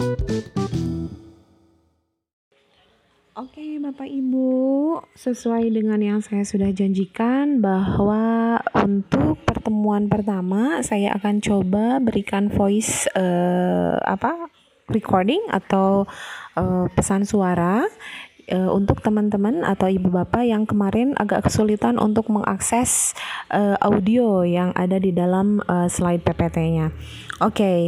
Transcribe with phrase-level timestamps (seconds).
[0.00, 0.16] Oke,
[3.76, 12.00] Bapak Ibu, sesuai dengan yang saya sudah janjikan bahwa untuk pertemuan pertama saya akan coba
[12.00, 14.48] berikan voice uh, apa
[14.88, 16.08] recording atau
[16.56, 17.84] uh, pesan suara
[18.52, 23.14] uh, untuk teman-teman atau ibu bapak yang kemarin agak kesulitan untuk mengakses
[23.50, 26.92] uh, audio yang ada di dalam uh, slide PPT-nya.
[27.40, 27.80] Oke, okay,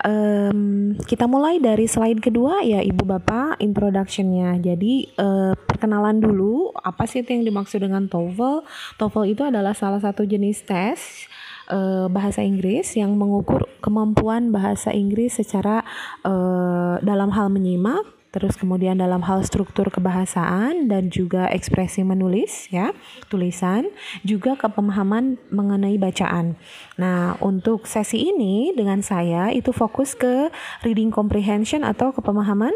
[0.00, 4.56] um, kita mulai dari slide kedua ya ibu bapak introductionnya.
[4.64, 8.64] Jadi uh, perkenalan dulu apa sih itu yang dimaksud dengan TOEFL?
[8.96, 11.28] TOEFL itu adalah salah satu jenis tes
[11.68, 15.84] uh, bahasa Inggris yang mengukur kemampuan bahasa Inggris secara
[16.24, 22.90] uh, dalam hal menyimak terus kemudian dalam hal struktur kebahasaan dan juga ekspresi menulis ya,
[23.30, 23.86] tulisan,
[24.26, 26.58] juga kepemahaman mengenai bacaan.
[26.98, 30.50] Nah, untuk sesi ini dengan saya itu fokus ke
[30.82, 32.74] reading comprehension atau kepemahaman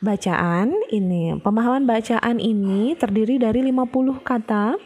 [0.00, 1.36] bacaan ini.
[1.44, 4.80] Pemahaman bacaan ini terdiri dari 50 kata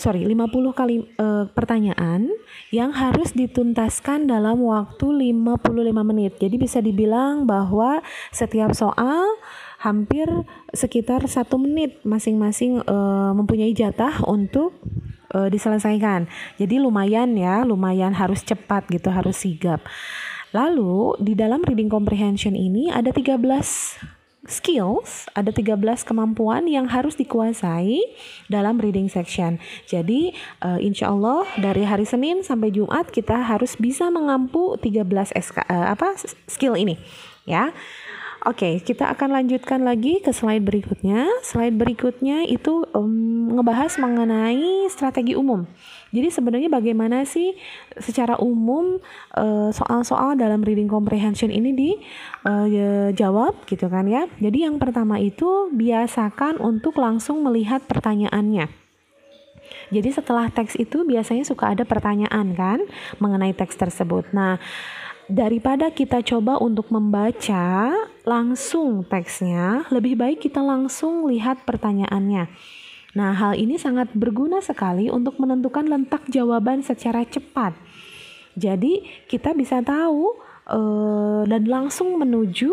[0.00, 2.32] sorry 50 kali uh, pertanyaan
[2.72, 6.32] yang harus dituntaskan dalam waktu 55 menit.
[6.40, 8.00] Jadi bisa dibilang bahwa
[8.32, 9.28] setiap soal
[9.84, 10.24] hampir
[10.72, 14.72] sekitar satu menit masing-masing uh, mempunyai jatah untuk
[15.36, 16.24] uh, diselesaikan.
[16.56, 19.84] Jadi lumayan ya, lumayan harus cepat gitu, harus sigap.
[20.54, 24.13] Lalu di dalam reading comprehension ini ada 13
[24.46, 28.00] skills, ada 13 kemampuan yang harus dikuasai
[28.48, 29.56] dalam reading section.
[29.88, 30.32] Jadi,
[30.64, 35.92] uh, insya Allah dari hari Senin sampai Jumat kita harus bisa mengampu 13 SK, uh,
[35.96, 36.16] apa
[36.48, 37.00] skill ini,
[37.48, 37.72] ya.
[38.44, 41.24] Oke, okay, kita akan lanjutkan lagi ke slide berikutnya.
[41.40, 45.64] Slide berikutnya itu um, ngebahas mengenai strategi umum.
[46.12, 47.56] Jadi sebenarnya bagaimana sih
[47.96, 49.00] secara umum
[49.32, 54.28] eh, soal-soal dalam reading comprehension ini dijawab eh, uh, gitu kan ya.
[54.36, 58.68] Jadi yang pertama itu biasakan untuk langsung melihat pertanyaannya.
[59.88, 62.84] Jadi setelah teks itu biasanya suka ada pertanyaan kan
[63.24, 64.28] mengenai teks tersebut.
[64.36, 64.60] Nah,
[65.32, 67.88] daripada kita coba untuk membaca
[68.24, 72.48] langsung teksnya, lebih baik kita langsung lihat pertanyaannya.
[73.14, 77.76] Nah, hal ini sangat berguna sekali untuk menentukan lentak jawaban secara cepat.
[78.58, 80.34] Jadi, kita bisa tahu
[80.66, 82.72] uh, dan langsung menuju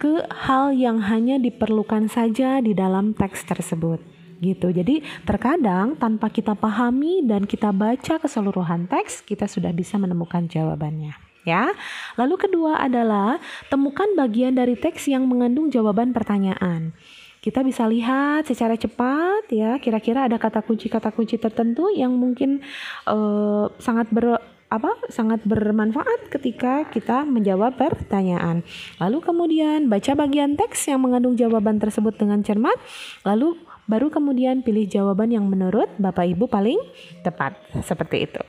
[0.00, 4.02] ke hal yang hanya diperlukan saja di dalam teks tersebut.
[4.42, 4.72] Gitu.
[4.72, 11.27] Jadi, terkadang tanpa kita pahami dan kita baca keseluruhan teks, kita sudah bisa menemukan jawabannya
[11.48, 11.72] ya.
[12.20, 13.40] Lalu kedua adalah
[13.72, 16.92] temukan bagian dari teks yang mengandung jawaban pertanyaan
[17.38, 22.60] kita bisa lihat secara cepat ya kira-kira ada kata kunci-kata kunci tertentu yang mungkin
[23.06, 28.60] uh, sangat ber apa sangat bermanfaat ketika kita menjawab pertanyaan.
[29.00, 32.76] Lalu kemudian baca bagian teks yang mengandung jawaban tersebut dengan cermat,
[33.24, 33.56] lalu
[33.88, 36.76] baru kemudian pilih jawaban yang menurut Bapak Ibu paling
[37.24, 37.56] tepat.
[37.80, 38.42] Seperti itu.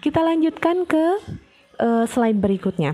[0.00, 1.20] Kita lanjutkan ke
[1.80, 2.92] uh, slide berikutnya.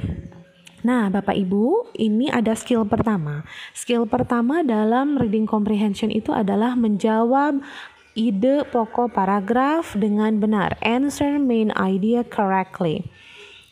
[0.87, 3.43] Nah, Bapak Ibu, ini ada skill pertama.
[3.75, 7.59] Skill pertama dalam reading comprehension itu adalah menjawab
[8.15, 10.79] ide pokok paragraf dengan benar.
[10.87, 13.03] Answer main idea correctly.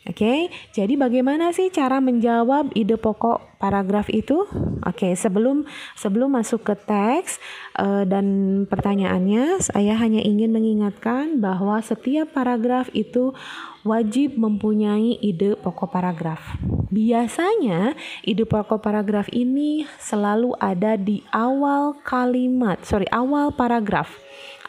[0.05, 0.39] Oke, okay?
[0.69, 4.45] jadi bagaimana sih cara menjawab ide pokok paragraf itu?
[4.85, 5.65] Oke, okay, sebelum
[5.97, 7.41] sebelum masuk ke teks
[7.81, 8.25] uh, dan
[8.69, 13.33] pertanyaannya, saya hanya ingin mengingatkan bahwa setiap paragraf itu
[13.81, 16.53] wajib mempunyai ide pokok paragraf.
[16.93, 24.13] Biasanya ide pokok paragraf ini selalu ada di awal kalimat, sorry awal paragraf,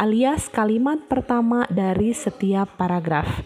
[0.01, 3.45] alias kalimat pertama dari setiap paragraf.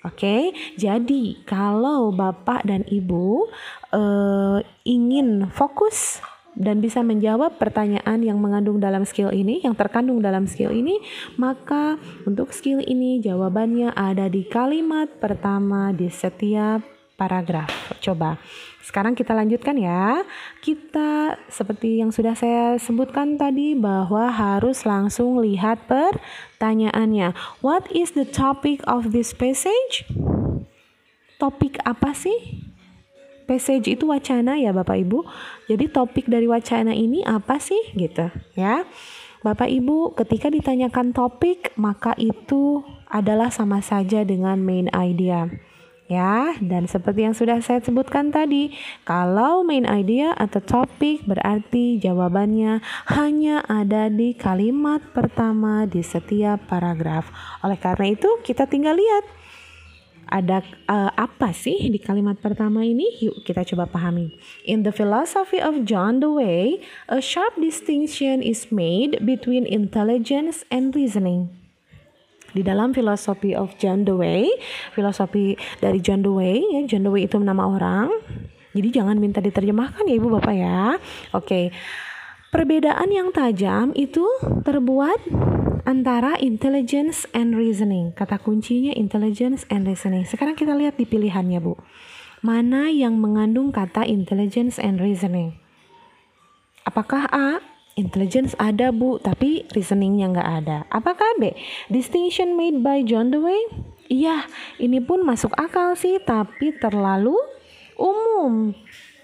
[0.00, 3.44] Oke, jadi kalau bapak dan ibu
[3.92, 4.56] uh,
[4.88, 6.24] ingin fokus
[6.56, 10.98] dan bisa menjawab pertanyaan yang mengandung dalam skill ini, yang terkandung dalam skill ini,
[11.36, 16.80] maka untuk skill ini jawabannya ada di kalimat pertama di setiap
[17.20, 18.00] paragraf.
[18.00, 18.40] Coba.
[18.80, 20.24] Sekarang kita lanjutkan ya.
[20.64, 27.36] Kita seperti yang sudah saya sebutkan tadi bahwa harus langsung lihat pertanyaannya.
[27.60, 30.08] What is the topic of this passage?
[31.36, 32.66] Topik apa sih?
[33.44, 35.26] Passage itu wacana ya Bapak Ibu.
[35.68, 38.84] Jadi topik dari wacana ini apa sih gitu ya.
[39.40, 45.48] Bapak Ibu ketika ditanyakan topik maka itu adalah sama saja dengan main idea
[46.10, 46.58] ya.
[46.58, 48.74] Dan seperti yang sudah saya sebutkan tadi,
[49.06, 52.82] kalau main idea atau topik berarti jawabannya
[53.14, 57.30] hanya ada di kalimat pertama di setiap paragraf.
[57.62, 59.24] Oleh karena itu, kita tinggal lihat
[60.30, 63.18] ada uh, apa sih di kalimat pertama ini?
[63.18, 64.30] Yuk kita coba pahami.
[64.62, 66.80] In the philosophy of John Dewey,
[67.10, 71.59] a sharp distinction is made between intelligence and reasoning.
[72.50, 74.50] Di dalam filosofi of John Dewey,
[74.94, 78.10] filosofi dari John Dewey, ya John Dewey itu nama orang.
[78.70, 80.94] Jadi jangan minta diterjemahkan ya Ibu Bapak ya.
[81.34, 81.74] Oke.
[82.50, 84.26] Perbedaan yang tajam itu
[84.66, 85.22] terbuat
[85.86, 88.10] antara intelligence and reasoning.
[88.14, 90.26] Kata kuncinya intelligence and reasoning.
[90.26, 91.78] Sekarang kita lihat di pilihannya, Bu.
[92.42, 95.60] Mana yang mengandung kata intelligence and reasoning?
[96.88, 97.62] Apakah A?
[97.98, 100.78] Intelligence ada, Bu, tapi reasoningnya nggak ada.
[100.88, 101.52] Apakah B?
[101.90, 103.58] Distinction made by John Dewey?
[104.10, 104.46] Iya,
[104.82, 107.34] ini pun masuk akal sih, tapi terlalu
[107.98, 108.74] umum.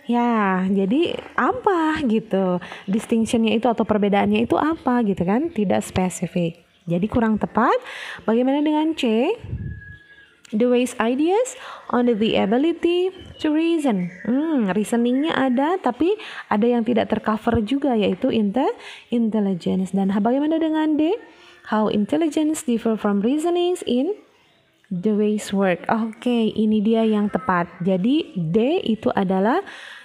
[0.06, 2.62] Ya, jadi apa gitu?
[2.86, 5.50] Distinctionnya itu atau perbedaannya itu apa gitu kan?
[5.50, 6.62] Tidak spesifik.
[6.86, 7.74] Jadi kurang tepat.
[8.22, 9.34] Bagaimana dengan C?
[10.54, 11.58] The ways ideas
[11.90, 13.10] on the ability
[13.42, 14.14] to reason.
[14.22, 16.14] Hmm, reasoningnya ada, tapi
[16.46, 18.62] ada yang tidak tercover juga yaitu inte
[19.10, 19.90] intelligence.
[19.90, 21.18] Dan bagaimana dengan D?
[21.66, 24.14] How intelligence differ from reasonings in
[24.90, 25.82] the ways work.
[25.90, 27.66] Oke, okay, ini dia yang tepat.
[27.82, 29.62] Jadi D itu adalah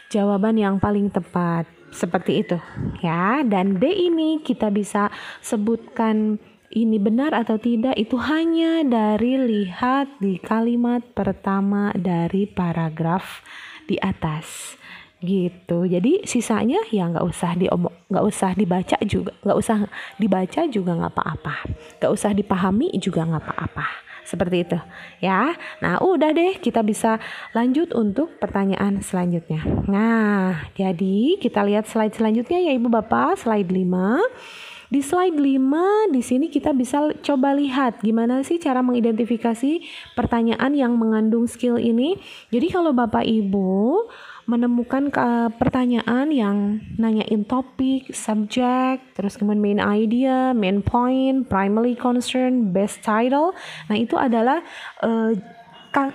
[0.09, 1.69] jawaban yang paling tepat.
[1.91, 2.57] Seperti itu
[3.03, 3.43] ya.
[3.43, 5.11] Dan D ini kita bisa
[5.43, 6.39] sebutkan
[6.71, 13.43] ini benar atau tidak itu hanya dari lihat di kalimat pertama dari paragraf
[13.87, 14.79] di atas
[15.21, 19.85] gitu jadi sisanya ya nggak usah diomong nggak usah dibaca juga nggak usah
[20.17, 21.55] dibaca juga nggak apa-apa
[22.01, 23.87] nggak usah dipahami juga nggak apa-apa
[24.31, 24.79] seperti itu
[25.19, 25.51] ya.
[25.83, 27.19] Nah, udah deh kita bisa
[27.51, 29.65] lanjut untuk pertanyaan selanjutnya.
[29.91, 34.70] Nah, jadi kita lihat slide selanjutnya ya Ibu Bapak, slide 5.
[34.91, 39.79] Di slide 5 di sini kita bisa coba lihat gimana sih cara mengidentifikasi
[40.19, 42.19] pertanyaan yang mengandung skill ini.
[42.51, 44.03] Jadi kalau Bapak Ibu
[44.51, 52.75] menemukan ke pertanyaan yang nanyain topik, subject, terus kemudian main idea, main point, primary concern,
[52.75, 53.55] best title.
[53.87, 54.59] Nah, itu adalah
[54.99, 55.31] uh,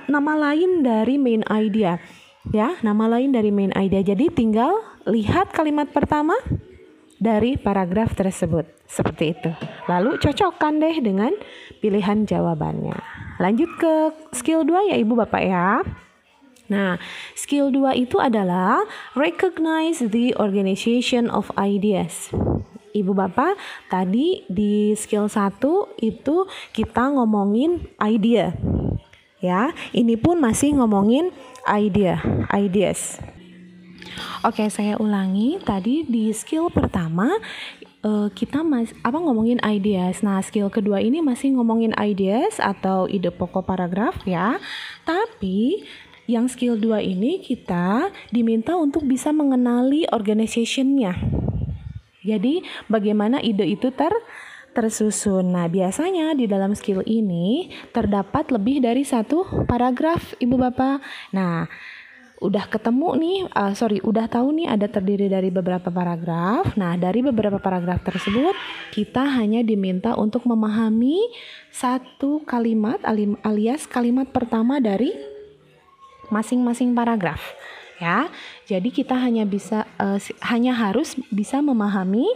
[0.05, 1.97] nama lain dari main idea.
[2.53, 4.05] Ya, nama lain dari main idea.
[4.05, 6.37] Jadi tinggal lihat kalimat pertama
[7.17, 8.69] dari paragraf tersebut.
[8.87, 9.51] Seperti itu.
[9.91, 11.33] Lalu cocokkan deh dengan
[11.83, 12.97] pilihan jawabannya.
[13.43, 13.95] Lanjut ke
[14.33, 15.83] skill 2 ya Ibu Bapak ya.
[16.67, 16.99] Nah,
[17.39, 18.83] skill 2 itu adalah
[19.15, 22.31] recognize the organization of ideas.
[22.97, 23.61] Ibu Bapak,
[23.93, 25.61] tadi di skill 1
[26.01, 28.57] itu kita ngomongin idea.
[29.39, 31.29] Ya, ini pun masih ngomongin
[31.69, 32.19] idea,
[32.51, 33.21] ideas.
[34.45, 35.59] Oke, saya ulangi.
[35.61, 37.29] Tadi di skill pertama
[38.07, 40.23] uh, kita mas apa ngomongin ideas.
[40.23, 44.63] Nah, skill kedua ini masih ngomongin ideas atau ide pokok paragraf ya.
[45.03, 45.83] Tapi
[46.27, 51.15] yang skill 2 ini kita diminta untuk bisa mengenali organization-nya.
[52.27, 54.11] Jadi, bagaimana ide itu ter
[54.75, 55.57] tersusun.
[55.57, 61.01] Nah, biasanya di dalam skill ini terdapat lebih dari satu paragraf, Ibu Bapak.
[61.33, 61.65] Nah,
[62.37, 66.77] udah ketemu nih, uh, sorry, udah tahu nih ada terdiri dari beberapa paragraf.
[66.77, 68.53] Nah, dari beberapa paragraf tersebut,
[68.93, 71.17] kita hanya diminta untuk memahami
[71.73, 73.01] satu kalimat
[73.41, 75.13] alias kalimat pertama dari
[76.29, 77.41] masing-masing paragraf
[78.01, 78.29] ya.
[78.69, 80.21] Jadi kita hanya bisa uh,
[80.53, 82.27] hanya harus bisa memahami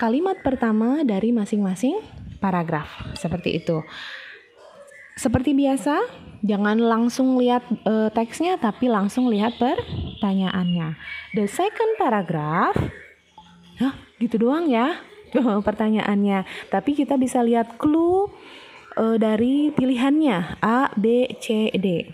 [0.00, 2.00] kalimat pertama dari masing-masing
[2.40, 2.88] paragraf.
[3.20, 3.84] Seperti itu.
[5.20, 6.00] Seperti biasa,
[6.40, 10.96] jangan langsung lihat uh, teksnya tapi langsung lihat pertanyaannya.
[11.36, 12.76] The second paragraph
[13.80, 15.00] Hah, gitu doang ya
[15.68, 16.44] pertanyaannya.
[16.68, 18.28] Tapi kita bisa lihat clue
[19.00, 22.12] uh, dari pilihannya A, B, C, D.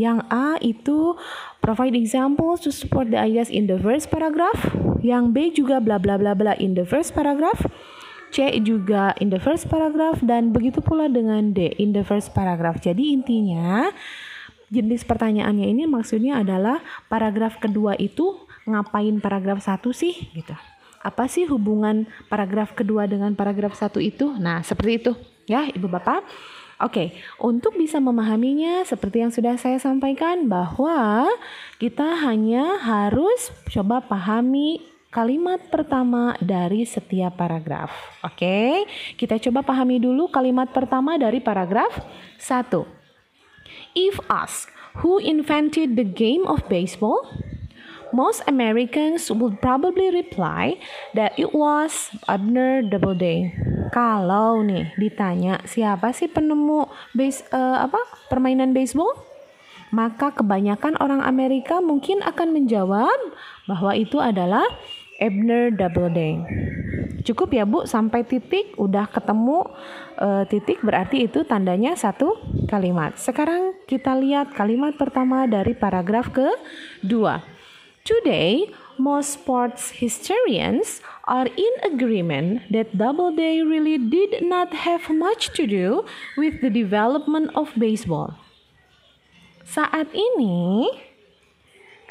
[0.00, 1.14] Yang A itu
[1.60, 4.72] provide examples to support the ideas in the first paragraph.
[5.04, 7.60] Yang B juga bla bla bla bla in the first paragraph.
[8.32, 12.80] C juga in the first paragraph dan begitu pula dengan D in the first paragraph.
[12.80, 13.92] Jadi intinya
[14.72, 16.80] jenis pertanyaannya ini maksudnya adalah
[17.12, 20.56] paragraf kedua itu ngapain paragraf satu sih gitu.
[21.04, 24.32] Apa sih hubungan paragraf kedua dengan paragraf satu itu?
[24.40, 25.12] Nah, seperti itu
[25.44, 26.24] ya Ibu Bapak.
[26.82, 31.30] Oke, untuk bisa memahaminya seperti yang sudah saya sampaikan bahwa
[31.78, 34.82] kita hanya harus coba pahami
[35.12, 37.92] kalimat pertama dari setiap paragraf.
[38.24, 38.88] Oke,
[39.20, 41.92] kita coba pahami dulu kalimat pertama dari paragraf
[42.40, 42.72] 1.
[43.92, 44.72] If asked,
[45.04, 47.28] who invented the game of baseball?
[48.12, 50.80] Most Americans would probably reply
[51.16, 53.52] that it was Abner Doubleday.
[53.92, 58.00] Kalau nih ditanya siapa sih penemu base uh, apa
[58.32, 59.12] permainan baseball?
[59.92, 63.16] Maka kebanyakan orang Amerika mungkin akan menjawab
[63.68, 64.64] bahwa itu adalah
[65.22, 66.42] Ebner Doubleday.
[67.22, 69.62] Cukup ya Bu sampai titik udah ketemu
[70.18, 72.34] uh, titik berarti itu tandanya satu
[72.66, 73.14] kalimat.
[73.14, 77.46] Sekarang kita lihat kalimat pertama dari paragraf kedua.
[78.02, 78.66] Today,
[78.98, 80.98] most sports historians
[81.30, 86.02] are in agreement that Doubleday really did not have much to do
[86.34, 88.34] with the development of baseball.
[89.62, 90.90] Saat ini,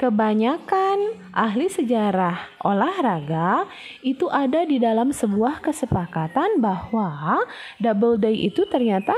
[0.02, 3.70] kebanyakan ahli sejarah olahraga
[4.02, 7.38] itu ada di dalam sebuah kesepakatan bahwa
[7.78, 9.14] Doubleday itu ternyata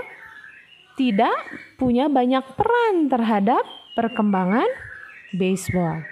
[1.00, 1.32] tidak
[1.80, 3.64] punya banyak peran terhadap
[3.96, 4.68] perkembangan
[5.32, 6.04] baseball.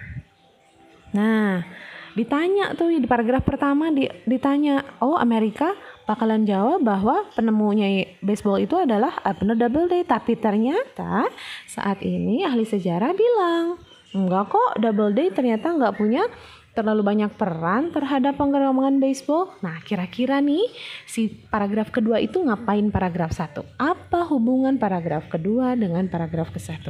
[1.12, 1.69] Nah,
[2.17, 5.76] ditanya tuh di paragraf pertama di, ditanya, oh Amerika
[6.09, 11.29] bakalan jawab bahwa penemunya baseball itu adalah Abner Doubleday, tapi ternyata
[11.69, 16.25] saat ini ahli sejarah bilang enggak kok Doubleday ternyata nggak punya
[16.73, 19.52] terlalu banyak peran terhadap pengembangan baseball.
[19.61, 20.73] Nah, kira-kira nih
[21.04, 23.61] si paragraf kedua itu ngapain paragraf satu?
[23.76, 26.88] Apa hubungan paragraf kedua dengan paragraf ke satu?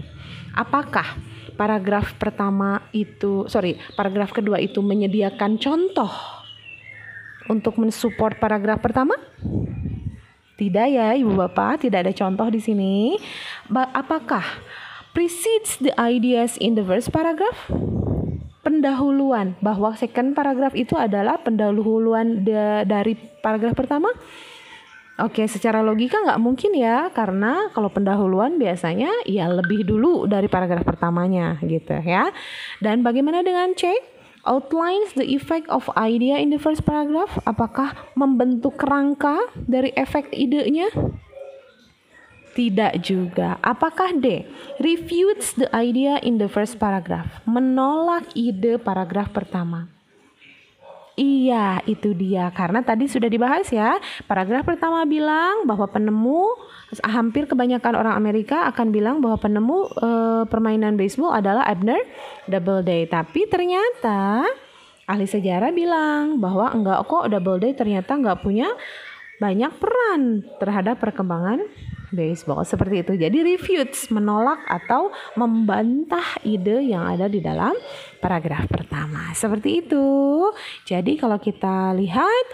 [0.55, 1.19] Apakah
[1.59, 6.15] paragraf pertama itu, sorry, paragraf kedua itu menyediakan contoh
[7.51, 9.19] untuk mensupport paragraf pertama?
[10.55, 13.19] Tidak ya, Ibu Bapak, tidak ada contoh di sini.
[13.75, 14.47] Apakah
[15.13, 17.69] precedes the ideas in the first paragraph?
[18.63, 22.47] Pendahuluan bahwa second paragraph itu adalah pendahuluan
[22.89, 24.09] dari paragraf pertama?
[25.21, 30.83] Oke, secara logika nggak mungkin ya, karena kalau pendahuluan biasanya ya lebih dulu dari paragraf
[30.89, 32.33] pertamanya gitu ya.
[32.81, 33.93] Dan bagaimana dengan C?
[34.43, 37.31] Outlines the effect of idea in the first paragraph.
[37.47, 40.91] Apakah membentuk kerangka dari efek idenya?
[42.53, 43.57] Tidak juga.
[43.65, 44.45] Apakah D?
[44.77, 47.41] Refutes the idea in the first paragraph.
[47.49, 49.89] Menolak ide paragraf pertama.
[51.13, 52.49] Iya, itu dia.
[52.57, 54.01] Karena tadi sudah dibahas ya.
[54.25, 56.57] Paragraf pertama bilang bahwa penemu
[57.05, 60.11] hampir kebanyakan orang Amerika akan bilang bahwa penemu e,
[60.49, 62.01] permainan baseball adalah Abner
[62.49, 63.05] Doubleday.
[63.09, 64.45] Tapi ternyata
[65.05, 68.73] ahli sejarah bilang bahwa enggak kok Doubleday ternyata enggak punya
[69.37, 71.61] banyak peran terhadap perkembangan
[72.13, 73.13] baseball seperti itu.
[73.17, 77.73] Jadi refutes menolak atau membantah ide yang ada di dalam
[78.23, 79.33] paragraf pertama.
[79.35, 80.07] Seperti itu.
[80.87, 82.47] Jadi kalau kita lihat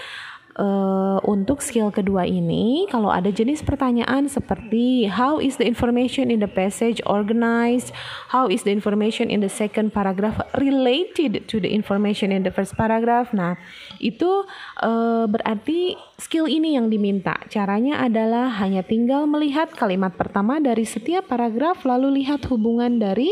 [0.58, 6.42] uh, untuk skill kedua ini kalau ada jenis pertanyaan seperti how is the information in
[6.42, 7.94] the passage organized?
[8.28, 12.74] How is the information in the second paragraph related to the information in the first
[12.74, 13.30] paragraph?
[13.30, 13.56] Nah
[14.02, 14.44] itu
[14.82, 17.38] uh, berarti skill ini yang diminta.
[17.48, 23.30] Caranya adalah hanya tinggal melihat kalimat pertama dari setiap paragraf lalu lihat hubungan dari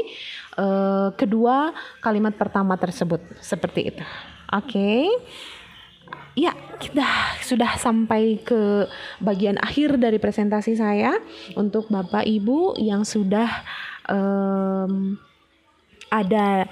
[0.57, 3.21] uh, kedua kalimat pertama tersebut.
[3.43, 4.05] Seperti itu.
[4.55, 4.71] Oke.
[4.71, 5.03] okay
[6.37, 8.85] ya kita sudah sampai ke
[9.25, 11.17] bagian akhir dari presentasi saya
[11.57, 13.49] untuk Bapak Ibu yang sudah
[14.09, 15.17] um,
[16.13, 16.69] ada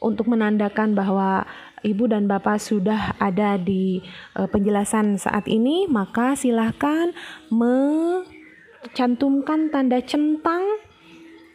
[0.00, 1.46] untuk menandakan bahwa
[1.86, 4.02] Ibu dan Bapak sudah ada di
[4.34, 7.14] uh, penjelasan saat ini, maka silahkan
[7.52, 10.75] mencantumkan tanda centang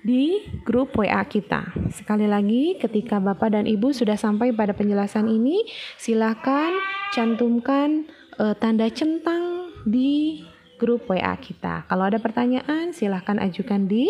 [0.01, 1.74] di grup WA kita.
[1.93, 5.62] Sekali lagi, ketika Bapak dan Ibu sudah sampai pada penjelasan ini,
[5.98, 6.74] silakan
[7.13, 8.10] cantumkan
[8.41, 10.41] uh, tanda centang di
[10.81, 11.86] grup WA kita.
[11.86, 14.10] Kalau ada pertanyaan, silahkan ajukan di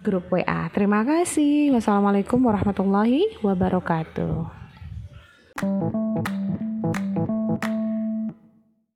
[0.00, 0.72] grup WA.
[0.72, 1.76] Terima kasih.
[1.76, 4.60] Wassalamualaikum warahmatullahi wabarakatuh.